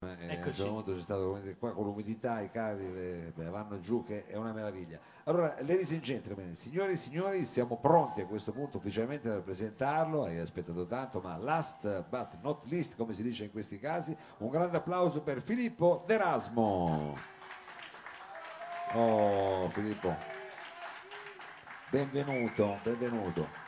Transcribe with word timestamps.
Eh, 0.00 0.06
a 0.06 0.46
un 0.46 0.54
certo 0.54 0.68
punto 0.68 0.94
c'è 0.94 1.00
stato 1.00 1.42
qua 1.58 1.72
con 1.72 1.84
l'umidità 1.84 2.40
i 2.40 2.52
cavi 2.52 2.92
le- 2.92 3.32
beh, 3.34 3.50
vanno 3.50 3.80
giù 3.80 4.04
che 4.04 4.26
è 4.26 4.36
una 4.36 4.52
meraviglia. 4.52 5.00
Allora 5.24 5.56
ladies 5.58 5.90
and 5.90 6.02
gentlemen 6.02 6.54
signori 6.54 6.92
e 6.92 6.96
signori 6.96 7.44
siamo 7.44 7.78
pronti 7.78 8.20
a 8.20 8.26
questo 8.26 8.52
punto 8.52 8.76
ufficialmente 8.76 9.28
per 9.28 9.42
presentarlo. 9.42 10.22
Hai 10.22 10.38
aspettato 10.38 10.86
tanto 10.86 11.20
ma 11.20 11.36
last 11.36 12.04
but 12.08 12.38
not 12.42 12.64
least 12.66 12.94
come 12.94 13.12
si 13.12 13.24
dice 13.24 13.42
in 13.42 13.50
questi 13.50 13.80
casi 13.80 14.16
un 14.38 14.50
grande 14.50 14.76
applauso 14.76 15.20
per 15.20 15.42
Filippo 15.42 16.04
D'Erasmo. 16.06 17.16
Oh 18.94 19.68
Filippo. 19.70 20.14
Benvenuto 21.90 22.78
benvenuto 22.84 23.67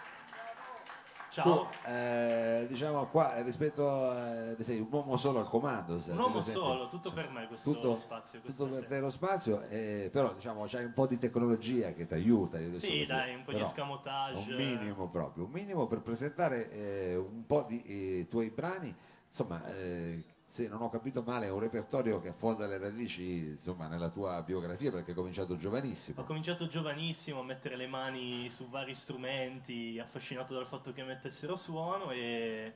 Ciao. 1.43 1.68
tu, 1.82 1.88
eh, 1.91 2.66
diciamo 2.68 3.06
qua 3.06 3.41
rispetto 3.43 3.88
a 4.11 4.54
sei 4.61 4.80
un 4.80 4.88
uomo 4.91 5.16
solo 5.16 5.41
al 5.41 5.48
comando 5.48 5.98
sai, 5.98 6.12
Un 6.14 6.20
uomo 6.20 6.41
solo, 6.41 6.88
tutto 6.88 7.11
per 7.12 7.29
me 7.30 7.46
questo 7.46 7.73
tutto, 7.73 7.95
spazio. 7.95 8.41
tutto 8.41 8.66
per 8.66 8.87
te 8.87 9.01
lo 9.01 9.10
spazio 9.10 9.62
eh, 9.68 10.09
però 10.12 10.32
diciamo 10.32 10.65
c'hai 10.66 10.84
un 10.84 10.92
po' 10.92 11.06
di 11.06 11.18
tecnologia 11.18 11.92
che 11.92 12.06
ti 12.06 12.15
aiuta 12.15 12.59
Sì, 12.73 13.05
dai, 13.06 13.34
un 13.34 13.45
po' 13.45 13.52
di 13.52 13.60
escamotage. 13.60 14.51
un 14.51 14.55
minimo 14.56 15.09
proprio 15.09 15.45
un 15.45 15.51
minimo 15.51 15.87
per 15.87 16.01
presentare 16.01 16.70
eh, 16.70 17.16
un 17.16 17.45
po' 17.46 17.65
di 17.68 17.82
eh, 17.84 18.27
tuoi 18.29 18.51
brani 18.51 18.95
insomma 19.29 19.65
eh, 19.74 20.23
se 20.50 20.66
non 20.68 20.82
ho 20.82 20.88
capito 20.88 21.22
male 21.22 21.46
è 21.46 21.50
un 21.50 21.60
repertorio 21.60 22.18
che 22.20 22.30
affonda 22.30 22.66
le 22.66 22.77
radici 22.77 23.50
insomma 23.50 23.86
nella 23.86 24.09
tua 24.10 24.42
biografia 24.42 24.90
perché 24.90 25.10
hai 25.10 25.16
cominciato 25.16 25.56
giovanissimo 25.56 26.20
Ho 26.20 26.24
cominciato 26.24 26.66
giovanissimo 26.66 27.38
a 27.40 27.45
mettere 27.45 27.76
le 27.76 27.86
mani 27.86 28.50
su 28.50 28.68
vari 28.68 28.95
strumenti, 28.95 29.98
affascinato 30.00 30.52
dal 30.54 30.66
fatto 30.66 30.92
che 30.92 31.04
mettessero 31.04 31.54
suono 31.54 32.10
e 32.10 32.74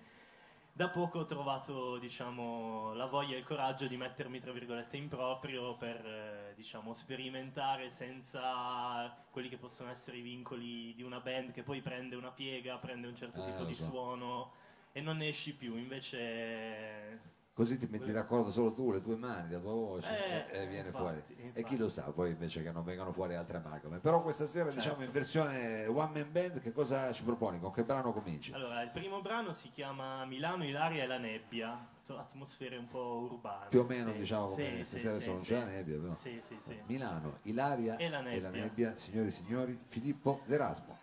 da 0.72 0.88
poco 0.88 1.18
ho 1.20 1.24
trovato 1.26 1.98
diciamo, 1.98 2.92
la 2.94 3.06
voglia 3.06 3.34
e 3.34 3.38
il 3.38 3.44
coraggio 3.44 3.86
di 3.88 3.96
mettermi 3.96 4.38
tra 4.40 4.52
virgolette 4.52 4.96
in 4.96 5.08
proprio 5.08 5.76
per 5.76 6.04
eh, 6.06 6.52
diciamo, 6.54 6.92
sperimentare 6.92 7.90
senza 7.90 9.12
quelli 9.30 9.48
che 9.48 9.56
possono 9.56 9.90
essere 9.90 10.18
i 10.18 10.22
vincoli 10.22 10.94
di 10.94 11.02
una 11.02 11.18
band 11.20 11.50
che 11.52 11.62
poi 11.64 11.80
prende 11.80 12.14
una 12.16 12.30
piega, 12.30 12.76
prende 12.78 13.08
un 13.08 13.16
certo 13.16 13.40
Eh, 13.40 13.44
tipo 13.44 13.64
di 13.64 13.74
so. 13.74 13.84
suono 13.84 14.52
e 14.92 15.00
non 15.00 15.16
ne 15.18 15.28
esci 15.28 15.54
più, 15.54 15.76
invece 15.76 17.32
così 17.54 17.78
ti 17.78 17.86
metti 17.88 18.10
d'accordo 18.10 18.50
solo 18.50 18.72
tu 18.74 18.90
le 18.90 19.00
tue 19.00 19.14
mani 19.16 19.52
la 19.52 19.60
tua 19.60 19.72
voce 19.72 20.08
Eh, 20.50 20.58
e, 20.58 20.62
e 20.62 20.66
viene 20.66 20.88
infatti, 20.88 20.96
fuori 20.96 21.22
e 21.38 21.42
infatti. 21.44 21.62
chi 21.64 21.76
lo 21.76 21.88
sa 21.88 22.02
poi 22.10 22.32
invece 22.32 22.62
che 22.64 22.72
non 22.72 22.82
vengano 22.82 23.12
fuori 23.12 23.36
altre 23.36 23.58
amalgame 23.58 23.98
però 24.00 24.22
questa 24.22 24.46
sera 24.46 24.70
diciamo 24.70 24.96
in 25.04 25.12
Certo. 25.12 25.12
versione 25.12 25.86
one 25.86 26.10
man 26.12 26.32
band 26.32 26.60
che 26.60 26.72
cosa 26.72 27.12
ci 27.12 27.22
proponi 27.22 27.60
con 27.60 27.70
che 27.72 27.84
brano 27.84 28.12
cominci 28.12 28.52
Allora, 28.52 28.82
il 28.82 28.90
primo 28.90 29.20
brano 29.22 29.52
si 29.52 29.70
chiama 29.70 30.24
Milano, 30.24 30.64
Ilaria 30.64 31.04
e 31.04 31.06
la 31.06 31.18
nebbia, 31.18 31.86
atmosfere 32.08 32.76
un 32.76 32.88
po' 32.88 33.28
urbane. 33.30 33.68
più 33.68 33.80
o 33.80 33.84
meno 33.84 34.10
Sì, 34.12 34.18
diciamo 34.18 34.46
come 34.46 34.76
sì, 34.78 34.84
stasera 34.84 35.14
sì, 35.18 35.24
sono 35.24 35.38
sì. 35.38 35.44
c'è 35.44 35.58
la 35.60 35.64
nebbia 35.66 35.98
però. 35.98 36.82
Milano, 36.86 37.38
Ilaria 37.42 37.96
E 37.96 38.08
la 38.10 38.20
nebbia. 38.20 38.50
nebbia, 38.50 38.96
signori 38.96 39.28
e 39.28 39.30
signori, 39.30 39.78
Filippo 39.86 40.40
D'Erasmo. 40.46 40.98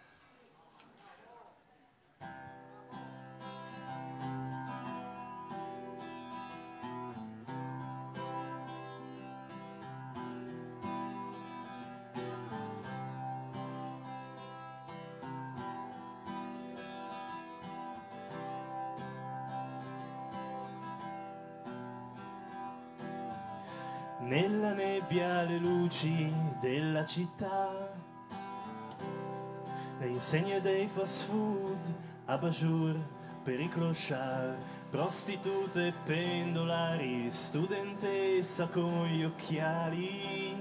Nella 24.22 24.73
nebbia 24.73 25.41
le 25.44 25.58
luci 25.58 26.31
della 26.59 27.03
città, 27.03 27.91
le 30.00 30.08
insegne 30.08 30.62
dei 30.62 30.88
fast 30.88 31.25
food, 31.25 31.96
abajur 32.25 32.96
per 33.44 33.59
i 33.59 33.68
clochard, 33.68 34.57
prostitute, 34.91 35.94
pendolari, 36.06 37.31
studentessa 37.31 38.68
con 38.68 39.07
gli 39.07 39.23
occhiali, 39.23 40.56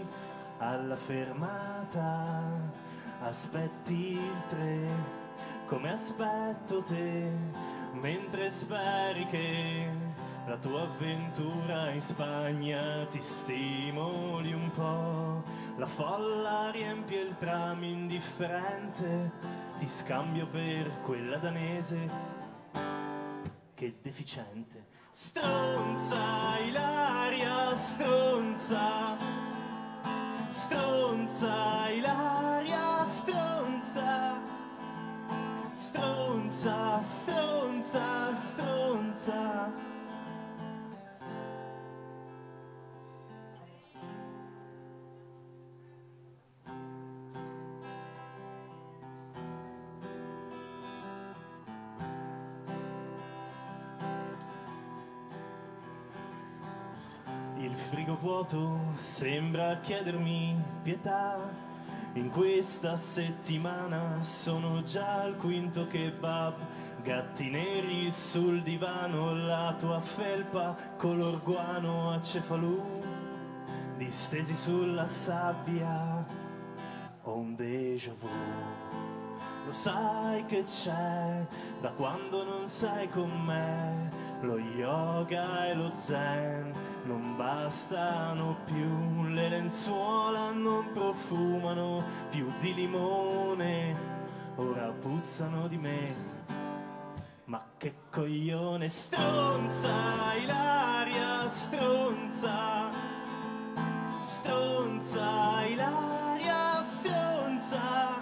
alla 0.58 0.96
fermata 0.96 2.78
aspetti 3.20 4.12
il 4.12 4.42
tre, 4.48 4.80
come 5.66 5.92
aspetto 5.92 6.82
te, 6.82 7.30
mentre 7.92 8.48
speri 8.48 9.26
che 9.26 10.09
la 10.46 10.56
tua 10.56 10.82
avventura 10.82 11.90
in 11.90 12.00
Spagna 12.00 13.06
ti 13.06 13.20
stimoli 13.20 14.52
un 14.52 14.70
po'. 14.70 15.42
La 15.76 15.86
folla 15.86 16.70
riempie 16.70 17.20
il 17.20 17.36
tram 17.38 17.82
indifferente, 17.82 19.32
ti 19.76 19.86
scambio 19.86 20.46
per 20.46 20.90
quella 21.02 21.36
danese. 21.36 22.08
Che 23.74 23.94
deficiente. 24.02 24.86
Stronza, 25.10 26.58
Ilaria, 26.66 27.74
stronza. 27.74 29.16
Stronza, 30.48 31.88
Ilaria, 31.88 33.04
stronza. 33.04 34.38
Stronza, 35.72 37.00
stronza, 37.00 38.34
stronza. 38.34 39.49
Frigo 57.88 58.16
vuoto 58.20 58.78
sembra 58.94 59.78
chiedermi 59.80 60.56
pietà. 60.82 61.38
In 62.14 62.30
questa 62.30 62.96
settimana 62.96 64.20
sono 64.20 64.82
già 64.82 65.22
al 65.22 65.36
quinto 65.36 65.86
kebab. 65.86 66.54
Gatti 67.02 67.48
neri 67.48 68.10
sul 68.10 68.62
divano, 68.62 69.34
la 69.34 69.74
tua 69.78 70.00
felpa 70.00 70.76
color 70.96 71.42
guano 71.42 72.10
a 72.12 72.20
cefalù. 72.20 73.00
Distesi 73.96 74.54
sulla 74.54 75.06
sabbia, 75.06 76.24
ho 77.22 77.36
un 77.36 77.54
déjà 77.54 78.12
vu. 78.18 78.28
Lo 79.66 79.72
sai 79.72 80.44
che 80.46 80.64
c'è 80.64 81.46
da 81.80 81.90
quando 81.90 82.44
non 82.44 82.66
sei 82.66 83.08
con 83.08 83.30
me. 83.44 84.29
Lo 84.42 84.58
yoga 84.58 85.66
e 85.66 85.74
lo 85.74 85.90
zen 85.94 86.72
non 87.04 87.36
bastano 87.36 88.56
più. 88.64 89.24
Le 89.24 89.48
lenzuola 89.50 90.50
non 90.52 90.92
profumano 90.94 92.02
più 92.30 92.50
di 92.58 92.72
limone. 92.74 93.94
Ora 94.56 94.92
puzzano 94.98 95.68
di 95.68 95.76
me. 95.76 96.14
Ma 97.44 97.62
che 97.76 97.94
coglione 98.10 98.88
stronza, 98.88 100.34
Ilaria 100.40 101.46
stronza. 101.48 102.88
Stronza, 104.20 105.64
Ilaria 105.66 106.82
stronza. 106.82 108.18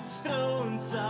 Stronza, 0.00 1.07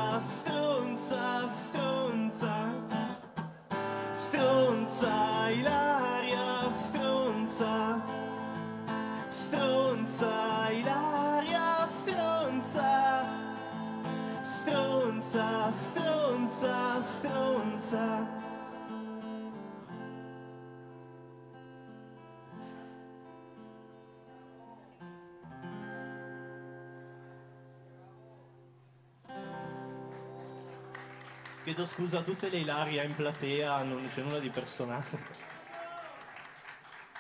Chiedo 31.68 31.84
scusa 31.84 32.20
a 32.20 32.22
tutte 32.22 32.48
le 32.48 32.60
Ilaria 32.60 33.02
in 33.02 33.14
platea, 33.14 33.82
non 33.82 34.02
c'è 34.08 34.22
nulla 34.22 34.38
di 34.38 34.48
personale. 34.48 35.04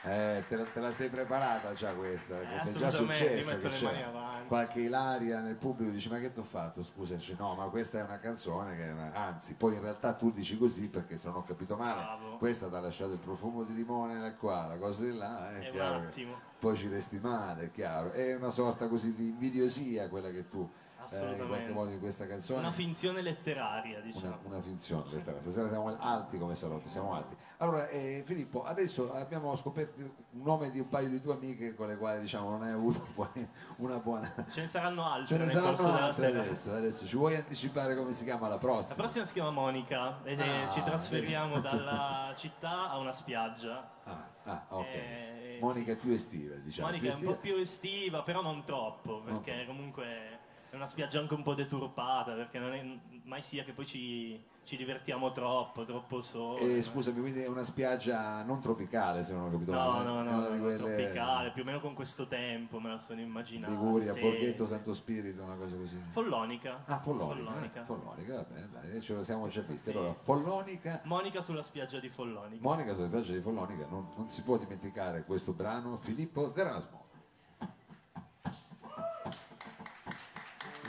Eh, 0.04 0.42
te, 0.48 0.56
la, 0.56 0.64
te 0.64 0.80
la 0.80 0.90
sei 0.90 1.10
preparata 1.10 1.74
già 1.74 1.92
questa? 1.92 2.40
Eh, 2.40 2.60
è 2.62 2.72
già 2.72 2.88
successo 2.88 3.58
che 3.58 3.68
c'è 3.68 4.06
qualche 4.46 4.80
ilaria 4.80 5.40
nel 5.40 5.56
pubblico 5.56 5.90
dice 5.90 6.08
ma 6.08 6.18
che 6.18 6.32
ti 6.32 6.38
ho 6.38 6.44
fatto? 6.44 6.82
Scusa, 6.82 7.16
dice 7.16 7.34
no 7.38 7.54
ma 7.56 7.64
questa 7.64 7.98
è 7.98 8.02
una 8.04 8.18
canzone 8.18 8.74
che 8.76 8.88
una... 8.88 9.12
anzi 9.12 9.56
poi 9.56 9.74
in 9.74 9.82
realtà 9.82 10.14
tu 10.14 10.30
dici 10.30 10.56
così 10.56 10.88
perché 10.88 11.18
se 11.18 11.28
non 11.28 11.38
ho 11.38 11.42
capito 11.42 11.76
male 11.76 12.00
Bravo. 12.00 12.36
questa 12.38 12.68
ti 12.68 12.74
ha 12.76 12.80
lasciato 12.80 13.12
il 13.12 13.18
profumo 13.18 13.64
di 13.64 13.74
limone 13.74 14.14
nel 14.14 14.36
qua, 14.36 14.66
la 14.66 14.76
cosa 14.76 15.04
di 15.04 15.14
là, 15.14 15.50
è 15.50 15.66
È 15.66 15.70
chiaro 15.72 16.10
poi 16.58 16.76
ci 16.76 16.88
resti 16.88 17.18
male, 17.18 17.64
è 17.64 17.70
chiaro. 17.70 18.12
È 18.12 18.34
una 18.34 18.50
sorta 18.50 18.88
così 18.88 19.14
di 19.14 19.28
invidiosia 19.28 20.08
quella 20.08 20.30
che 20.30 20.48
tu 20.48 20.68
eh, 21.10 21.16
in 21.16 21.20
qualche 21.20 21.34
Assolutamente. 21.34 21.72
modo 21.72 21.90
in 21.90 22.00
questa 22.00 22.26
canzone 22.26 22.58
Una 22.60 22.70
finzione 22.72 23.22
letteraria, 23.22 24.00
diciamo. 24.00 24.26
una, 24.26 24.38
una 24.56 24.60
finzione 24.62 25.04
letteraria. 25.10 25.40
Stasera 25.40 25.68
siamo 25.68 25.96
alti 25.98 26.38
come 26.38 26.54
Salotto, 26.54 26.88
siamo 26.88 27.14
alti. 27.14 27.36
Allora, 27.60 27.88
eh, 27.88 28.22
Filippo, 28.26 28.62
adesso 28.64 29.12
abbiamo 29.14 29.54
scoperto 29.56 30.00
un 30.00 30.42
nome 30.44 30.70
di 30.70 30.78
un 30.78 30.88
paio 30.88 31.08
di 31.08 31.20
tue 31.20 31.32
amiche 31.34 31.74
con 31.74 31.88
le 31.88 31.96
quali 31.96 32.20
diciamo 32.20 32.50
non 32.50 32.62
hai 32.62 32.72
avuto 32.72 33.04
poi 33.14 33.48
una 33.78 33.98
buona. 33.98 34.32
Ce 34.50 34.60
ne 34.60 34.66
saranno 34.68 35.04
altre 35.04 35.36
Ce 35.36 35.42
ne 35.44 35.50
saranno 35.50 35.92
altre 35.96 36.26
adesso, 36.26 36.72
adesso. 36.74 37.06
Ci 37.06 37.16
vuoi 37.16 37.34
anticipare 37.36 37.96
come 37.96 38.12
si 38.12 38.24
chiama 38.24 38.46
la 38.48 38.54
La 38.54 38.60
prossima? 38.60 38.94
prossima 38.96 39.24
si 39.24 39.32
chiama 39.32 39.50
Monica 39.50 40.22
e 40.24 40.36
Ah, 40.38 40.70
ci 40.70 40.82
trasferiamo 40.82 41.60
dalla 41.60 42.32
città 42.36 42.90
a 42.90 42.98
una 42.98 43.12
spiaggia. 43.12 43.90
Ah, 44.04 44.28
ah, 44.44 44.64
ok. 44.68 44.84
Eh, 44.86 45.58
Monica 45.60 45.92
è 45.92 45.96
più 45.96 46.12
estiva, 46.12 46.54
diciamo. 46.56 46.86
Monica 46.88 47.12
più 47.14 47.24
è 47.24 47.28
un 47.28 47.34
po' 47.34 47.40
più 47.40 47.56
estiva, 47.56 48.22
però 48.22 48.40
non 48.40 48.62
troppo, 48.64 49.20
perché 49.22 49.64
comunque 49.66 50.38
è 50.70 50.74
una 50.76 50.86
spiaggia 50.86 51.18
anche 51.20 51.34
un 51.34 51.42
po' 51.42 51.54
deturpata, 51.54 52.32
perché 52.34 52.58
non 52.58 52.72
è 52.74 52.98
mai 53.24 53.40
sia 53.42 53.64
che 53.64 53.72
poi 53.72 53.86
ci, 53.86 54.38
ci 54.64 54.76
divertiamo 54.76 55.32
troppo, 55.32 55.84
troppo 55.84 56.20
solo. 56.20 56.58
Eh, 56.58 56.82
scusami, 56.82 57.20
quindi 57.20 57.42
è 57.42 57.48
una 57.48 57.62
spiaggia 57.62 58.42
non 58.42 58.60
tropicale, 58.60 59.22
se 59.24 59.32
non 59.32 59.44
ho 59.46 59.50
capito 59.50 59.72
No, 59.72 59.78
male. 59.92 60.04
no, 60.04 60.22
no, 60.22 60.40
no, 60.40 60.46
quelle- 60.60 60.76
tropicale, 60.76 61.50
più 61.52 61.62
o 61.62 61.64
meno 61.64 61.80
con 61.80 61.94
questo 61.94 62.26
tempo 62.26 62.78
me 62.80 62.90
la 62.90 62.98
sono 62.98 63.20
immaginata. 63.20 63.72
Liguria, 63.72 64.12
Sì, 64.12 64.20
Borghetto, 64.20 64.64
sì. 64.64 64.70
Santo 64.70 64.92
Spirito, 64.92 65.42
una 65.42 65.54
cosa 65.56 65.76
così. 65.76 65.98
Follonica. 66.10 66.82
Ah, 66.84 66.98
Follonica, 67.00 67.44
Follonica. 67.50 67.80
eh, 67.80 67.84
Follonica, 67.84 68.34
va 68.34 68.42
bene, 68.42 68.68
dai, 68.70 69.00
ce 69.00 69.14
lo 69.14 69.22
siamo 69.22 69.48
già 69.48 69.62
visti. 69.62 69.90
Allora, 69.90 70.14
Follonica, 70.22 71.00
Monica 71.04 71.40
sulla 71.40 71.62
spiaggia 71.62 71.98
di 71.98 72.10
Follonica. 72.10 72.62
Monica 72.62 72.94
sulle 72.94 73.08
piagge 73.08 73.32
di 73.32 73.40
Follonica, 73.40 73.86
non, 73.88 74.08
non 74.16 74.28
si 74.28 74.42
può 74.42 74.58
dimenticare 74.58 75.24
questo 75.24 75.52
brano, 75.54 75.96
Filippo 75.98 76.48
D'Erasmo. 76.48 77.06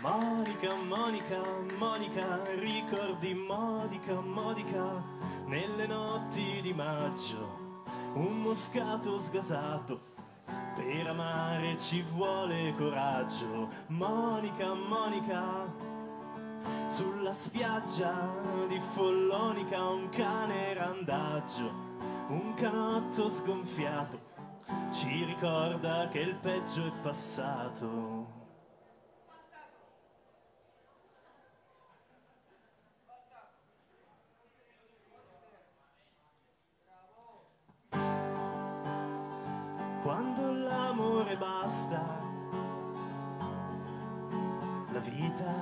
Monica, 0.01 0.73
Monica, 0.75 1.41
Monica, 1.77 2.41
ricordi 2.55 3.33
Monica, 3.33 4.21
Monica, 4.21 5.03
nelle 5.45 5.87
notti 5.87 6.61
di 6.61 6.73
maggio, 6.73 7.83
un 8.13 8.41
moscato 8.41 9.19
sgasato, 9.19 9.99
per 10.73 11.05
amare 11.05 11.77
ci 11.77 12.01
vuole 12.13 12.73
coraggio. 12.77 13.67
Monica, 13.87 14.73
Monica, 14.73 15.69
sulla 16.87 17.33
spiaggia 17.33 18.31
di 18.69 18.79
Follonica 18.93 19.83
un 19.89 20.07
cane 20.07 20.75
randaggio, 20.75 21.69
un 22.29 22.53
canotto 22.55 23.27
sgonfiato, 23.27 24.17
ci 24.91 25.25
ricorda 25.25 26.07
che 26.07 26.19
il 26.19 26.35
peggio 26.35 26.85
è 26.85 26.91
passato. 27.01 28.38
Basta, 41.39 42.19
la 44.91 44.99
vita 44.99 45.55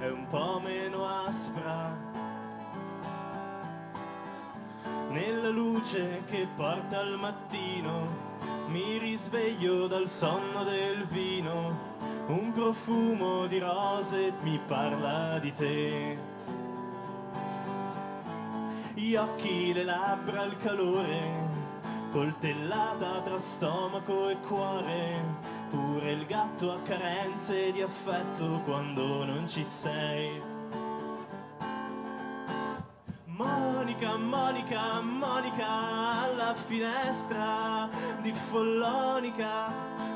è 0.00 0.08
un 0.08 0.26
po' 0.26 0.60
meno 0.62 1.06
aspra. 1.06 1.96
Nella 5.10 5.48
luce 5.48 6.24
che 6.26 6.48
porta 6.56 6.98
al 6.98 7.16
mattino, 7.16 8.24
mi 8.68 8.98
risveglio 8.98 9.86
dal 9.86 10.08
sonno 10.08 10.64
del 10.64 11.04
vino, 11.04 11.94
un 12.26 12.50
profumo 12.52 13.46
di 13.46 13.58
rose 13.58 14.32
mi 14.42 14.60
parla 14.66 15.38
di 15.38 15.52
te. 15.52 16.18
Gli 18.94 19.14
occhi, 19.14 19.72
le 19.72 19.84
labbra, 19.84 20.42
il 20.42 20.56
calore, 20.56 21.45
coltellata 22.10 23.20
tra 23.22 23.38
stomaco 23.38 24.28
e 24.28 24.36
cuore, 24.46 25.22
pure 25.70 26.12
il 26.12 26.26
gatto 26.26 26.72
a 26.72 26.80
carenze 26.80 27.72
di 27.72 27.82
affetto 27.82 28.60
quando 28.64 29.24
non 29.24 29.48
ci 29.48 29.64
sei. 29.64 30.54
Monica, 33.24 34.16
Monica, 34.16 35.00
Monica, 35.00 35.68
alla 36.22 36.54
finestra 36.54 37.88
di 38.22 38.32
Follonica. 38.32 39.70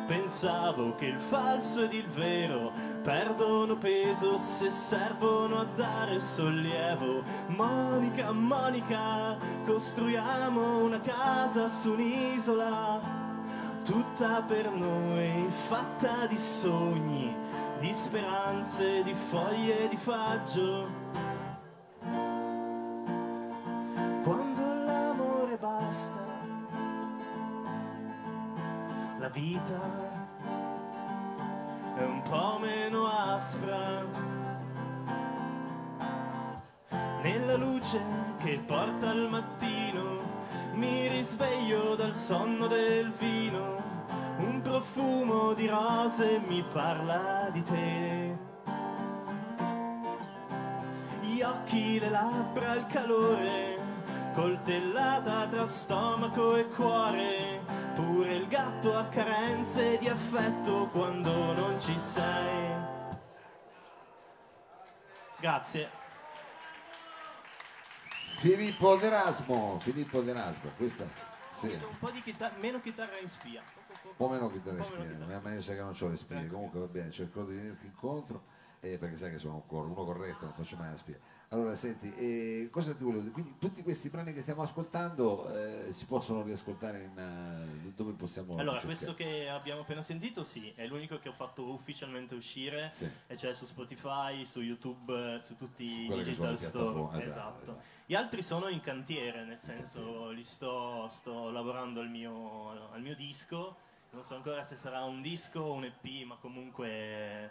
Pensavo 0.07 0.95
che 0.97 1.07
il 1.07 1.21
falso 1.21 1.85
ed 1.85 1.93
il 1.93 2.07
vero 2.09 2.73
perdono 3.03 3.77
peso 3.77 4.37
se 4.39 4.71
servono 4.71 5.61
a 5.61 5.67
dare 5.75 6.21
sollievo. 6.21 7.23
Monica, 7.49 8.33
Monica, 8.33 9.37
costruiamo 9.65 10.85
una 10.85 11.01
casa 11.01 11.69
su 11.69 11.93
un'isola, 11.93 13.01
tutta 13.85 14.43
per 14.47 14.71
noi, 14.71 15.47
fatta 15.69 16.27
di 16.27 16.37
sogni, 16.37 17.35
di 17.79 17.93
speranze, 17.93 19.03
di 19.03 19.15
foglie 19.15 19.89
di 19.89 19.97
faggio. 19.97 21.20
Luce 37.91 38.03
che 38.39 38.63
porta 38.65 39.11
al 39.11 39.29
mattino, 39.29 40.21
mi 40.75 41.09
risveglio 41.09 41.95
dal 41.97 42.15
sonno 42.15 42.67
del 42.69 43.11
vino, 43.13 43.83
un 44.39 44.61
profumo 44.61 45.53
di 45.55 45.67
rose 45.67 46.41
mi 46.47 46.63
parla 46.73 47.49
di 47.51 47.63
te. 47.63 48.39
Gli 51.21 51.43
occhi, 51.43 51.99
le 51.99 52.11
labbra, 52.11 52.75
il 52.75 52.87
calore, 52.87 53.79
coltellata 54.35 55.47
tra 55.49 55.67
stomaco 55.67 56.57
e 56.57 56.69
cuore, 56.69 57.61
pure 57.95 58.35
il 58.35 58.47
gatto 58.47 58.97
a 58.97 59.05
carenze 59.07 59.99
di 59.99 60.09
affetto 60.09 60.89
quando 60.93 61.53
non 61.55 61.81
ci 61.81 61.99
sei. 61.99 62.69
Grazie. 65.41 66.00
Filippo 68.41 68.97
D'Erasmo, 68.97 69.79
Filippo 69.83 70.23
D'Erasmo, 70.23 70.71
questa 70.79 71.05
sì, 71.53 71.67
Un 71.67 71.99
po' 71.99 72.11
di 72.11 72.23
chitarra, 72.23 72.57
meno 72.59 72.81
chitarra 72.81 73.19
in 73.19 73.29
spia. 73.29 73.61
un 74.03 74.13
po' 74.17 74.29
meno 74.31 74.49
che 74.49 74.63
te 74.63 74.73
le 74.73 74.79
Un 74.79 74.83
po' 74.83 74.91
meno 74.93 75.05
spie, 75.05 75.13
chitarra. 75.13 75.37
a 75.37 75.41
me 75.41 75.61
sa 75.61 75.75
che 75.75 75.81
non 75.81 75.95
ho 76.01 76.09
le 76.09 76.17
spie, 76.17 76.47
comunque 76.47 76.81
va 76.81 76.87
bene, 76.87 77.11
cercherò 77.11 77.45
di 77.45 77.55
venirti 77.55 77.85
incontro 77.85 78.45
eh, 78.81 78.99
perché 78.99 79.17
sai 79.17 79.31
che 79.31 79.39
sono 79.39 79.65
uno 79.69 79.93
corretto, 79.95 80.45
non 80.45 80.55
faccio 80.55 80.77
mai 80.77 80.91
la 80.91 80.97
spia. 80.97 81.19
Allora, 81.53 81.75
senti, 81.75 82.15
eh, 82.15 82.69
cosa 82.71 82.95
ti 82.95 83.03
volevo 83.03 83.23
dire? 83.23 83.33
Quindi 83.33 83.57
tutti 83.59 83.83
questi 83.83 84.09
brani 84.09 84.33
che 84.33 84.41
stiamo 84.41 84.63
ascoltando 84.63 85.53
eh, 85.53 85.93
si 85.93 86.07
possono 86.07 86.43
riascoltare 86.43 87.03
in, 87.03 87.19
eh, 87.19 87.91
dove 87.97 88.13
possiamo 88.13 88.53
Allora, 88.53 88.79
cercare? 88.79 88.87
questo 88.87 89.15
che 89.15 89.49
abbiamo 89.49 89.81
appena 89.81 90.01
sentito, 90.01 90.45
sì, 90.45 90.73
è 90.77 90.87
l'unico 90.87 91.19
che 91.19 91.29
ho 91.29 91.33
fatto 91.33 91.65
ufficialmente 91.73 92.37
uscire. 92.37 92.91
Sì. 92.93 93.11
E 93.27 93.35
c'è 93.35 93.53
su 93.53 93.65
Spotify, 93.65 94.45
su 94.45 94.61
YouTube, 94.61 95.41
su 95.41 95.57
tutti 95.57 96.07
Su 96.07 96.13
i 96.13 96.23
digital 96.23 96.57
store. 96.57 97.19
Esatto. 97.19 97.19
esatto, 97.19 97.63
esatto. 97.63 97.83
Gli 98.07 98.15
altri 98.15 98.43
sono 98.43 98.69
in 98.69 98.81
cantiere, 98.81 99.45
nel 99.45 99.59
senso 99.59 100.31
li 100.31 100.45
sto, 100.45 101.09
sto 101.09 101.51
lavorando 101.51 101.99
al 102.01 102.09
mio, 102.09 102.93
al 102.93 103.03
mio 103.03 103.17
disco. 103.17 103.77
Non 104.13 104.23
so 104.23 104.37
ancora 104.37 104.63
se 104.63 104.77
sarà 104.77 105.03
un 105.03 105.21
disco 105.21 105.59
o 105.61 105.73
un 105.73 105.85
EP, 105.85 106.25
ma 106.27 106.37
comunque 106.37 107.51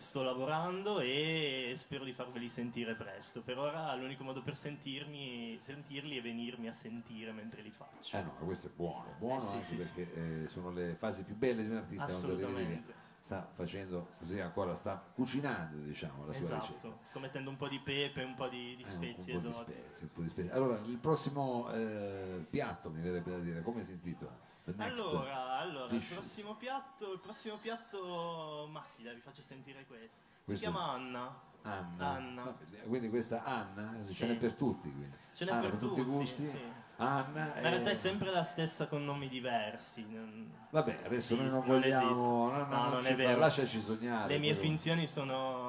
sto 0.00 0.22
lavorando 0.22 1.00
e 1.00 1.74
spero 1.76 2.04
di 2.04 2.12
farveli 2.12 2.48
sentire 2.48 2.94
presto. 2.94 3.42
Per 3.42 3.58
ora 3.58 3.94
l'unico 3.94 4.24
modo 4.24 4.42
per 4.42 4.56
sentirmi, 4.56 5.58
sentirli 5.60 6.16
è 6.16 6.22
venirmi 6.22 6.68
a 6.68 6.72
sentire 6.72 7.32
mentre 7.32 7.60
li 7.60 7.70
faccio. 7.70 8.16
Eh 8.16 8.22
no, 8.22 8.32
questo 8.44 8.68
è 8.68 8.70
buono, 8.74 9.14
buono 9.18 9.36
Eh 9.36 9.40
sì, 9.40 9.52
anche 9.52 9.62
sì, 9.62 9.80
sì. 9.80 9.92
perché 9.92 10.42
eh, 10.42 10.48
sono 10.48 10.70
le 10.70 10.94
fasi 10.94 11.24
più 11.24 11.36
belle 11.36 11.62
di 11.62 11.68
un 11.68 11.76
artista 11.76 12.06
quando 12.06 12.34
le 12.34 12.82
sta 13.20 13.46
facendo 13.52 14.08
così 14.18 14.40
ancora, 14.40 14.74
sta 14.74 14.96
cucinando 15.14 15.76
diciamo 15.84 16.24
la 16.24 16.32
sua 16.32 16.56
ricetta. 16.56 16.78
Esatto, 16.78 16.98
sto 17.04 17.20
mettendo 17.20 17.50
un 17.50 17.56
po' 17.56 17.68
di 17.68 17.78
pepe, 17.78 18.22
un 18.22 18.34
po' 18.34 18.48
di, 18.48 18.74
di 18.76 18.82
Eh, 18.82 18.86
spezie 18.86 19.34
un, 19.34 19.40
po' 19.40 19.46
di 19.46 19.52
spezie, 19.52 20.02
un 20.02 20.12
po' 20.12 20.22
di 20.22 20.28
spezie. 20.28 20.52
Allora, 20.52 20.80
il 20.86 20.96
prossimo 20.96 21.70
eh, 21.72 22.44
piatto 22.48 22.90
mi 22.90 23.00
verrebbe 23.02 23.30
da 23.30 23.38
dire, 23.38 23.60
come 23.62 23.84
si 23.84 23.92
intitola? 23.92 24.48
Allora, 24.78 25.58
allora 25.58 25.94
il 25.94 26.02
prossimo 26.02 26.54
piatto, 26.54 27.12
il 27.12 27.20
prossimo 27.20 27.56
piatto, 27.56 28.68
ma 28.70 28.82
sì, 28.84 29.02
dai, 29.02 29.14
vi 29.14 29.20
faccio 29.20 29.42
sentire 29.42 29.84
questo. 29.86 30.18
Si 30.44 30.56
Questo- 30.56 30.62
chiama 30.70 30.90
Anna. 30.92 31.30
Anna. 31.62 32.08
Anna. 32.08 32.42
Vabbè, 32.44 32.82
quindi 32.86 33.08
questa 33.10 33.42
Anna, 33.44 33.92
ce 34.06 34.12
Sì. 34.12 34.26
n'è 34.26 34.36
per 34.36 34.54
tutti. 34.54 34.90
Quindi. 34.90 35.12
Ce 35.34 35.44
n'è 35.44 35.50
Anna, 35.52 35.60
per 35.60 35.70
tutti 35.72 36.00
i 36.00 36.04
tutti, 36.04 36.16
gusti. 36.16 36.46
sì. 36.46 36.60
Anna. 36.96 37.54
In 37.56 37.62
realtà 37.62 37.88
e- 37.90 37.92
è 37.92 37.94
sempre 37.94 38.30
la 38.30 38.42
stessa 38.42 38.86
con 38.88 39.04
nomi 39.04 39.28
diversi. 39.28 40.04
non- 40.08 40.50
Vabbè, 40.70 41.00
adesso 41.04 41.34
noi 41.34 41.44
non 41.46 41.52
esiste, 41.54 41.70
non 41.70 41.80
vogliamo. 41.80 42.10
esiste. 42.10 42.26
no, 42.26 42.50
no, 42.50 42.58
No, 42.64 42.82
non 42.82 42.90
non 42.90 43.06
è 43.06 43.10
fa- 43.10 43.14
vero. 43.16 43.38
lasciaci 43.38 43.80
sognare. 43.80 44.32
Le 44.32 44.38
mie 44.38 44.52
però. 44.52 44.62
finzioni 44.66 45.06
sono... 45.08 45.59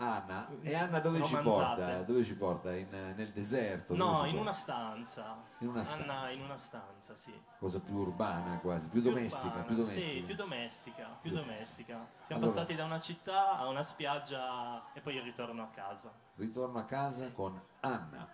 Anna. 0.00 0.48
E 0.62 0.74
Anna 0.74 0.98
dove 0.98 1.22
ci 1.22 1.36
porta? 1.36 2.02
Dove 2.02 2.24
ci 2.24 2.34
porta? 2.34 2.74
In- 2.74 2.88
nel 3.16 3.30
deserto? 3.32 3.94
No, 3.94 4.24
in 4.24 4.36
una 4.38 4.52
stanza. 4.52 5.36
In 5.58 5.68
una 5.68 5.80
Anna 5.80 5.88
stanza. 5.88 6.30
in 6.30 6.42
una 6.44 6.56
stanza, 6.56 7.16
sì. 7.16 7.38
Cosa 7.58 7.80
più 7.80 7.96
urbana 7.96 8.58
quasi, 8.58 8.88
più, 8.88 9.02
domestica, 9.02 9.46
urbana, 9.46 9.64
più 9.64 9.74
domestica. 9.76 10.06
Sì, 10.06 10.22
più 10.22 10.34
domestica, 10.34 11.04
più 11.20 11.30
Più 11.30 11.38
domestica. 11.38 12.06
Siamo 12.22 12.42
Allora- 12.42 12.56
passati 12.60 12.74
da 12.74 12.84
una 12.84 13.00
città 13.00 13.58
a 13.58 13.68
una 13.68 13.82
spiaggia 13.82 14.90
e 14.94 15.00
poi 15.00 15.16
il 15.16 15.22
ritorno 15.22 15.62
a 15.62 15.68
casa. 15.68 16.10
Ritorno 16.36 16.78
a 16.78 16.84
casa 16.84 17.30
con 17.32 17.60
Anna. 17.80 18.26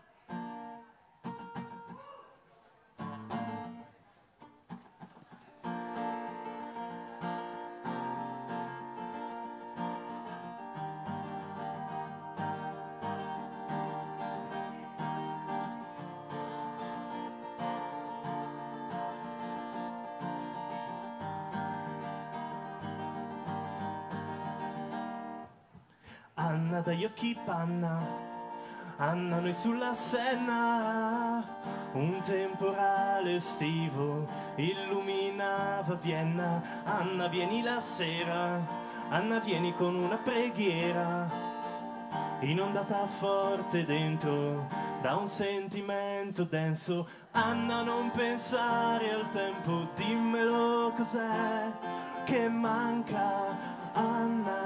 Anna 26.76 26.84
dagli 26.84 27.04
occhi 27.06 27.38
panna, 27.42 28.06
Anna 28.98 29.38
noi 29.38 29.54
sulla 29.54 29.94
Senna, 29.94 31.42
un 31.92 32.20
temporale 32.20 33.36
estivo 33.36 34.26
illuminava 34.56 35.94
Vienna, 35.94 36.62
Anna 36.84 37.28
vieni 37.28 37.62
la 37.62 37.80
sera, 37.80 38.62
Anna 39.08 39.38
vieni 39.38 39.72
con 39.72 39.94
una 39.94 40.18
preghiera, 40.18 41.26
inondata 42.40 43.06
forte 43.06 43.86
dentro 43.86 44.66
da 45.00 45.16
un 45.16 45.28
sentimento 45.28 46.44
denso, 46.44 47.08
Anna 47.30 47.84
non 47.84 48.10
pensare 48.10 49.12
al 49.14 49.30
tempo, 49.30 49.88
dimmelo 49.94 50.92
cos'è 50.94 51.72
che 52.26 52.50
manca, 52.50 53.56
Anna 53.94 54.65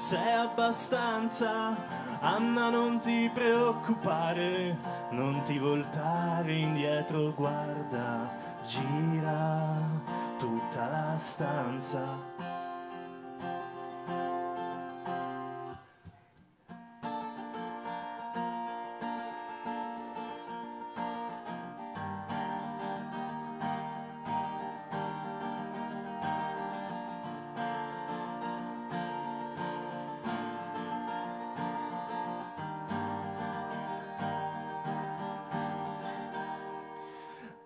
sei 0.00 0.32
abbastanza, 0.32 1.76
Anna 2.20 2.70
non 2.70 2.98
ti 3.00 3.30
preoccupare, 3.32 4.74
non 5.10 5.42
ti 5.44 5.58
voltare 5.58 6.54
indietro, 6.54 7.34
guarda, 7.34 8.34
gira 8.62 9.76
tutta 10.38 10.88
la 10.88 11.16
stanza. 11.18 12.29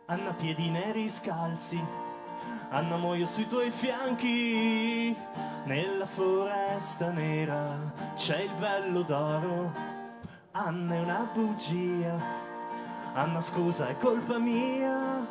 Anna 0.06 0.34
piedi 0.34 0.68
neri 0.68 1.08
scalzi, 1.08 1.82
Anna 2.68 2.98
muoio 2.98 3.24
sui 3.24 3.46
tuoi 3.46 3.70
fianchi, 3.70 5.16
nella 5.64 6.04
foresta 6.04 7.08
nera 7.08 7.90
c'è 8.14 8.40
il 8.40 8.50
vello 8.58 9.00
d'oro, 9.00 9.72
Anna 10.50 10.94
è 10.94 11.00
una 11.00 11.26
bugia, 11.32 12.18
Anna 13.14 13.40
scusa 13.40 13.88
è 13.88 13.96
colpa 13.96 14.36
mia, 14.36 15.26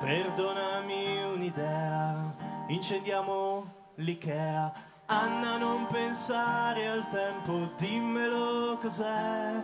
perdonami 0.00 1.22
un'idea, 1.22 2.34
incendiamo 2.66 3.72
l'Ikea, 3.94 4.70
Anna 5.06 5.56
non 5.56 5.86
pensare 5.86 6.86
al 6.86 7.08
tempo, 7.08 7.70
dimmelo 7.78 8.76
cos'è 8.82 9.54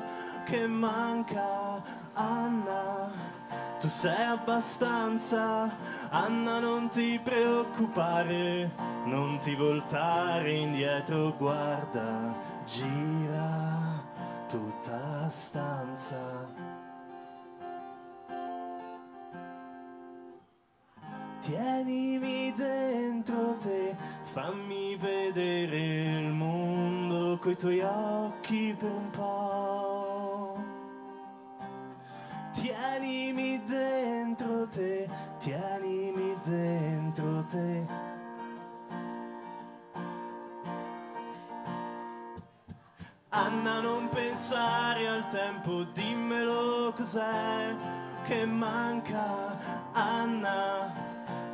che 0.46 0.66
manca, 0.66 1.82
Anna. 2.14 3.34
Tu 3.84 3.90
sei 3.90 4.24
abbastanza, 4.24 5.70
Anna 6.08 6.58
non 6.58 6.88
ti 6.88 7.20
preoccupare, 7.22 8.70
non 9.04 9.38
ti 9.42 9.54
voltare 9.54 10.52
indietro, 10.52 11.34
guarda, 11.36 12.32
gira 12.64 14.02
tutta 14.48 15.20
la 15.20 15.28
stanza. 15.28 16.16
Tienimi 21.40 22.54
dentro 22.56 23.58
te, 23.58 23.94
fammi 24.32 24.96
vedere 24.96 26.20
il 26.20 26.32
mondo 26.32 27.36
coi 27.36 27.54
tuoi 27.54 27.80
occhi 27.80 28.74
per 28.78 28.90
un 28.90 29.10
po'. 29.10 30.13
Tienimi 32.84 33.62
dentro 33.64 34.68
te, 34.68 35.08
tienimi 35.38 36.36
dentro 36.44 37.42
te. 37.48 37.86
Anna 43.30 43.80
non 43.80 44.08
pensare 44.10 45.08
al 45.08 45.26
tempo, 45.30 45.84
dimmelo 45.94 46.92
cos'è 46.94 47.74
che 48.24 48.44
manca. 48.44 49.56
Anna, 49.92 50.92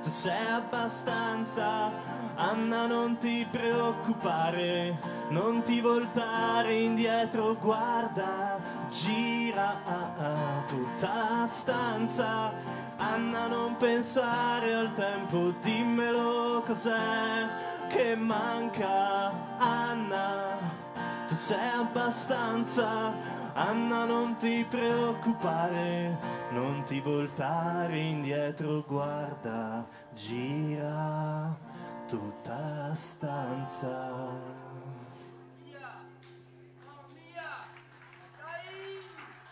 tu 0.02 0.10
sei 0.10 0.46
abbastanza. 0.48 1.92
Anna 2.34 2.86
non 2.86 3.18
ti 3.18 3.46
preoccupare, 3.48 4.98
non 5.28 5.62
ti 5.62 5.80
voltare 5.80 6.74
indietro, 6.74 7.54
guarda, 7.54 8.58
gira 8.88 9.39
ah, 9.58 10.62
tutta 10.66 11.40
la 11.40 11.46
stanza. 11.46 12.52
Anna 12.96 13.46
non 13.46 13.76
pensare 13.76 14.74
al 14.74 14.92
tempo, 14.92 15.54
dimmelo 15.60 16.62
cos'è 16.66 17.48
che 17.88 18.14
manca. 18.14 19.32
Anna, 19.58 20.58
tu 21.26 21.34
sei 21.34 21.70
abbastanza, 21.78 23.12
Anna 23.54 24.04
non 24.04 24.36
ti 24.36 24.64
preoccupare, 24.68 26.18
non 26.50 26.82
ti 26.84 27.00
voltare 27.00 27.98
indietro, 27.98 28.84
guarda, 28.86 29.86
gira 30.12 31.56
tutta 32.06 32.86
la 32.88 32.94
stanza. 32.94 34.69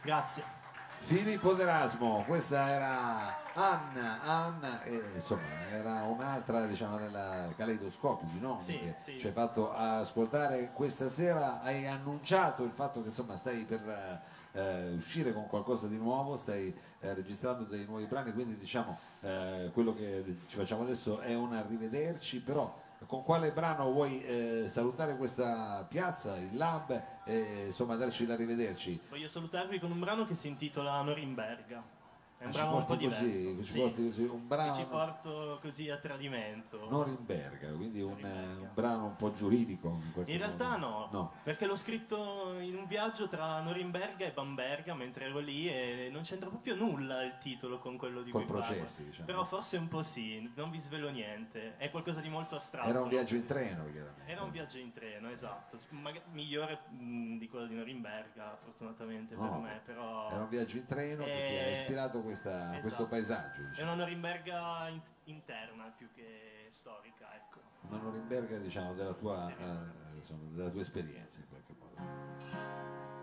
Grazie. 0.02 0.56
Filippo 1.00 1.54
d'Erasmo, 1.54 2.24
questa 2.26 2.68
era 2.68 3.36
Anna, 3.54 4.20
Anna, 4.22 4.82
e, 4.82 5.00
insomma 5.14 5.68
era 5.70 6.02
un'altra 6.02 6.66
diciamo 6.66 6.98
nella 6.98 7.48
caleidoscopio 7.56 8.28
di 8.32 8.40
nomi 8.40 8.60
Sì, 8.60 8.78
che 8.78 8.94
sì. 8.98 9.18
ci 9.18 9.28
hai 9.28 9.32
fatto 9.32 9.72
ascoltare 9.72 10.70
questa 10.72 11.08
sera, 11.08 11.60
hai 11.62 11.86
annunciato 11.86 12.64
il 12.64 12.72
fatto 12.72 13.00
che 13.00 13.08
insomma 13.08 13.36
stai 13.36 13.64
per 13.64 14.20
eh, 14.52 14.92
uscire 14.96 15.32
con 15.32 15.46
qualcosa 15.46 15.86
di 15.86 15.96
nuovo, 15.96 16.36
stai 16.36 16.76
eh, 17.00 17.14
registrando 17.14 17.64
dei 17.64 17.84
nuovi 17.86 18.06
brani, 18.06 18.32
quindi 18.32 18.58
diciamo 18.58 18.98
eh, 19.20 19.70
quello 19.72 19.94
che 19.94 20.40
ci 20.46 20.56
facciamo 20.56 20.82
adesso 20.82 21.20
è 21.20 21.32
un 21.34 21.54
arrivederci, 21.54 22.40
però 22.40 22.76
con 23.06 23.22
quale 23.22 23.52
brano 23.52 23.90
vuoi 23.90 24.22
eh, 24.22 24.68
salutare 24.68 25.16
questa 25.16 25.86
piazza, 25.88 26.36
il 26.36 26.56
lab 26.56 27.02
e 27.24 27.64
insomma 27.66 27.96
darci 27.96 28.26
l'arrivederci? 28.26 29.00
Voglio 29.08 29.28
salutarvi 29.28 29.78
con 29.78 29.90
un 29.90 30.00
brano 30.00 30.26
che 30.26 30.34
si 30.34 30.48
intitola 30.48 31.00
Norimberga. 31.02 31.97
È 32.40 32.44
un 32.44 32.50
Ah, 32.50 32.52
brano 32.52 32.74
un 32.76 32.80
po' 32.82 32.86
porti 32.86 33.04
così, 33.08 33.30
diverso. 33.30 33.64
ci 33.64 33.72
sì. 33.72 33.92
così, 34.06 34.22
un 34.22 34.46
brano 34.46 34.70
Che 34.72 34.78
ci 34.78 34.84
porto 34.86 35.58
così 35.60 35.90
a 35.90 35.96
tradimento. 35.96 36.86
Norimberga, 36.88 37.72
quindi 37.72 38.00
un, 38.00 38.10
Norimberga. 38.10 38.60
un 38.60 38.68
brano 38.74 39.04
un 39.06 39.16
po' 39.16 39.32
giuridico. 39.32 39.88
In, 40.14 40.22
In 40.26 40.38
realtà 40.38 40.76
no, 40.76 41.08
No. 41.10 41.32
perché 41.42 41.66
l'ho 41.66 41.74
scritto 41.74 42.54
in 42.60 42.76
un 42.76 42.86
viaggio 42.86 43.26
tra 43.26 43.60
Norimberga 43.60 44.24
e 44.24 44.30
Bamberga 44.30 44.94
mentre 44.94 45.24
ero 45.26 45.40
lì 45.40 45.68
e 45.68 46.10
non 46.12 46.22
c'entra 46.22 46.48
proprio 46.48 46.76
nulla 46.76 47.24
il 47.24 47.38
titolo 47.40 47.78
con 47.80 47.96
quello 47.96 48.22
di 48.22 48.30
Col 48.30 48.44
cui 48.44 48.52
processi, 48.52 49.06
diciamo. 49.06 49.26
Però 49.26 49.44
forse 49.44 49.76
un 49.76 49.88
po' 49.88 50.02
sì, 50.02 50.48
non 50.54 50.70
vi 50.70 50.78
svelo 50.78 51.08
niente, 51.10 51.76
è 51.76 51.90
qualcosa 51.90 52.20
di 52.20 52.28
molto 52.28 52.54
astratto. 52.54 52.88
Era 52.88 53.02
un 53.02 53.08
viaggio 53.08 53.34
in 53.34 53.46
treno, 53.46 53.84
chiaramente. 53.90 54.30
Era 54.30 54.42
un 54.44 54.50
viaggio 54.52 54.78
in 54.78 54.92
treno, 54.92 55.28
esatto, 55.30 55.76
maga- 55.90 56.22
migliore 56.30 56.82
mh, 56.90 57.36
di 57.38 57.48
quello 57.48 57.66
di 57.66 57.74
Norimberga 57.74 58.56
fortunatamente 58.62 59.34
per 59.34 59.44
No, 59.44 59.58
me, 59.58 59.80
però 59.84 60.30
Era 60.30 60.42
un 60.42 60.48
viaggio 60.48 60.76
in 60.76 60.86
treno 60.86 61.24
che 61.24 61.30
ti 61.48 61.56
ha 61.56 61.66
Eh, 61.66 61.72
ispirato 61.72 62.26
questa- 62.28 62.64
esatto. 62.70 62.80
questo 62.80 63.06
paesaggio. 63.08 63.60
è 63.62 63.68
Diciamo. 63.68 63.92
una 63.92 64.02
Norimberga 64.04 64.88
in- 64.88 65.00
interna 65.24 65.84
più 65.96 66.08
che 66.14 66.66
storica, 66.70 67.34
ecco. 67.34 67.60
Una 67.88 67.98
Norimberga 67.98 68.58
diciamo, 68.58 68.94
della, 68.94 69.12
tua, 69.14 69.48
eh, 69.48 70.14
insomma, 70.16 70.42
della 70.54 70.70
tua 70.70 70.80
esperienza 70.80 71.40
in 71.40 71.48
qualche 71.48 71.74
modo. 71.78 73.16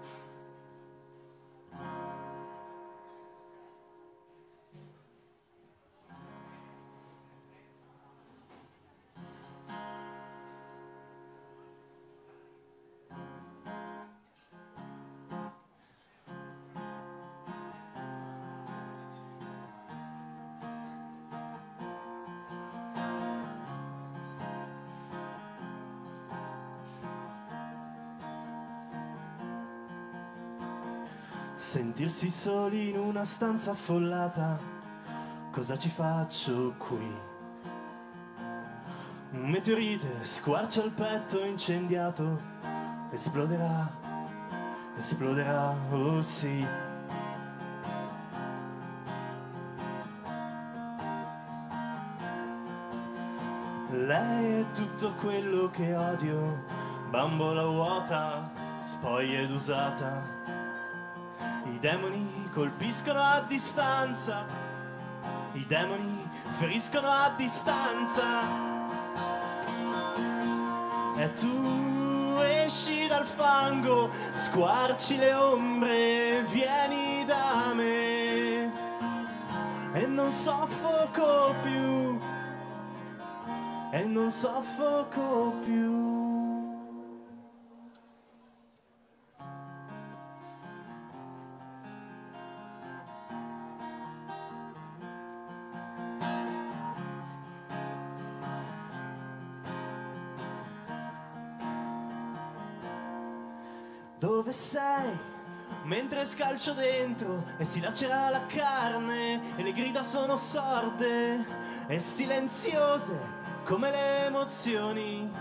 Sentirsi 31.65 32.29
soli 32.29 32.89
in 32.89 32.98
una 33.00 33.25
stanza 33.25 33.72
affollata, 33.72 34.57
cosa 35.51 35.75
ci 35.75 35.89
faccio 35.89 36.75
qui? 36.77 37.13
Un 39.31 39.50
meteorite 39.50 40.24
squarcia 40.24 40.84
il 40.84 40.91
petto 40.91 41.43
incendiato, 41.43 42.39
esploderà, 43.12 43.91
esploderà, 44.95 45.75
oh 45.89 46.22
sì. 46.22 46.65
Lei 53.89 54.62
è 54.62 54.65
tutto 54.72 55.13
quello 55.19 55.72
che 55.72 55.95
odio, 55.95 56.63
bambola 57.10 57.65
vuota, 57.65 58.51
spoglia 58.79 59.39
ed 59.39 59.50
usata. 59.50 60.35
Demoni 61.86 62.50
colpiscono 62.51 63.20
a 63.20 63.42
distanza, 63.48 64.44
i 65.54 65.63
demoni 65.68 66.27
feriscono 66.58 67.08
a 67.08 67.32
distanza. 67.38 68.42
E 71.15 71.32
tu 71.34 72.39
esci 72.42 73.06
dal 73.08 73.27
fango, 73.27 74.10
squarci 74.34 75.18
le 75.18 75.34
ombre, 75.36 76.44
vieni 76.50 77.24
da 77.24 77.72
me. 77.75 78.72
E 79.94 80.08
non 80.08 80.32
soffoco 80.32 81.54
più, 81.62 82.20
e 83.92 84.04
non 84.06 84.32
soffoco 84.32 85.54
più. 85.63 86.25
Scalcio 106.36 106.74
dentro 106.74 107.46
e 107.58 107.63
si 107.63 107.80
lacera 107.80 108.30
la 108.30 108.46
carne 108.46 109.56
e 109.56 109.63
le 109.63 109.72
grida 109.72 110.04
sono 110.04 110.36
sorde 110.36 111.46
e 111.88 111.98
silenziose 111.98 113.18
come 113.64 113.90
le 113.90 114.25
emozioni. 114.25 115.31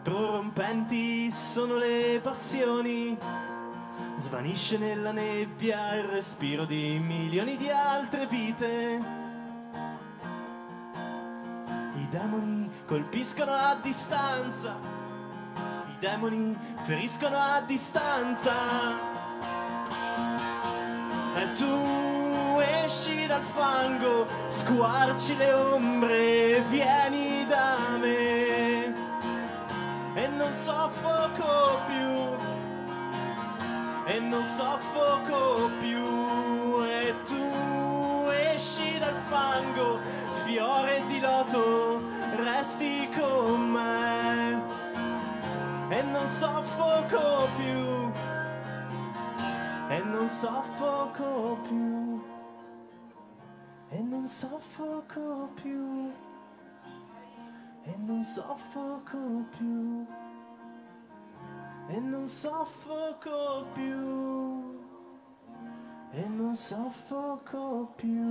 Prorompenti 0.00 1.28
sono 1.32 1.76
le 1.76 2.20
passioni. 2.22 3.18
Svanisce 4.14 4.78
nella 4.78 5.10
nebbia 5.10 5.94
il 5.96 6.04
respiro 6.04 6.64
di 6.64 7.00
milioni 7.00 7.56
di 7.56 7.68
altre 7.68 8.26
vite. 8.28 9.00
I 11.96 12.08
demoni 12.10 12.70
colpiscono 12.86 13.50
a 13.50 13.76
distanza. 13.82 14.76
I 15.88 15.98
demoni 15.98 16.56
feriscono 16.84 17.36
a 17.36 17.60
distanza. 17.60 19.17
E 21.40 21.52
tu 21.52 22.58
esci 22.84 23.26
dal 23.26 23.42
fango, 23.42 24.26
squarci 24.48 25.36
le 25.36 25.52
ombre, 25.52 26.60
vieni 26.68 27.46
da 27.46 27.96
me. 28.00 28.92
E 30.14 30.26
non 30.36 30.52
soffoco 30.64 31.80
più, 31.86 32.10
e 34.12 34.18
non 34.18 34.44
soffoco 34.44 35.70
più. 35.78 36.82
E 36.84 37.14
tu 37.28 38.28
esci 38.52 38.98
dal 38.98 39.20
fango, 39.28 40.00
fiore 40.44 41.02
di 41.06 41.20
loto, 41.20 42.02
resti 42.36 43.08
con 43.16 43.60
me 43.70 44.78
e 45.90 46.02
non 46.02 46.26
soffoco 46.26 47.48
più, 47.56 47.97
non 50.28 50.36
soffoco 50.36 51.58
più, 51.62 52.22
e 53.88 54.02
non 54.02 54.26
soffoco 54.26 55.50
più, 55.54 56.12
e 57.84 57.96
non 57.96 58.22
soffoco 58.22 59.46
più, 59.56 60.06
e 61.88 61.98
non 62.00 62.26
soffoco 62.28 63.66
più, 63.72 64.78
e 66.10 66.28
non 66.28 66.54
soffoco 66.54 67.92
più. 67.96 68.26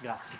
Grazie. 0.00 0.38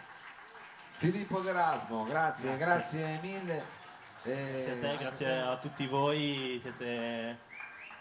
Filippo 0.97 1.41
D'Erasmo, 1.41 2.03
grazie, 2.03 2.57
Grazie. 2.57 3.01
grazie, 3.01 3.21
mille. 3.23 3.83
Grazie 4.25 4.73
a 4.73 4.81
te, 4.81 4.93
Eh, 4.93 4.97
grazie 4.97 5.41
a 5.41 5.57
tutti 5.59 5.87
voi, 5.87 6.59
siete 6.63 7.39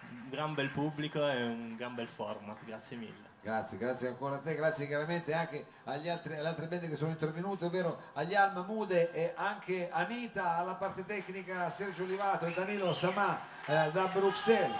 un 0.10 0.30
gran 0.30 0.54
bel 0.54 0.70
pubblico 0.70 1.28
e 1.28 1.44
un 1.44 1.76
gran 1.76 1.96
bel 1.96 2.08
format, 2.08 2.58
grazie 2.64 2.96
mille. 2.96 3.32
Grazie, 3.42 3.78
grazie 3.78 4.08
ancora 4.08 4.38
a 4.38 4.40
te, 4.40 4.56
grazie 4.56 4.88
chiaramente 4.88 5.34
anche 5.34 5.66
agli 5.84 6.08
altri, 6.08 6.38
alle 6.38 6.48
altre 6.48 6.68
band 6.68 6.88
che 6.88 6.96
sono 6.96 7.12
intervenute, 7.12 7.66
ovvero 7.66 8.00
agli 8.14 8.36
Alma 8.36 8.64
Mude 8.64 9.12
e 9.12 9.34
anche 9.36 9.90
Anita 9.92 10.56
alla 10.56 10.76
parte 10.76 11.06
tecnica, 11.06 11.70
Sergio 11.70 12.04
Olivato 12.04 12.46
e 12.46 12.54
Danilo 12.54 12.94
Samà 12.94 13.42
eh, 13.66 13.92
da 13.92 14.08
Bruxelles. 14.08 14.78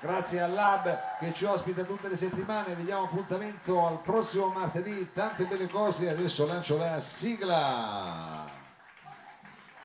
Grazie 0.00 0.42
al 0.42 0.52
Lab 0.52 1.18
che 1.18 1.32
ci 1.32 1.44
ospita 1.44 1.82
tutte 1.82 2.08
le 2.08 2.16
settimane, 2.16 2.76
vi 2.76 2.84
diamo 2.84 3.06
appuntamento 3.06 3.84
al 3.84 4.00
prossimo 4.00 4.46
martedì, 4.46 5.10
tante 5.12 5.44
belle 5.46 5.66
cose, 5.66 6.08
adesso 6.08 6.46
lancio 6.46 6.78
la 6.78 7.00
sigla. 7.00 8.63